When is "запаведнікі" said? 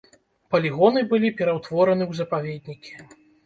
2.23-3.01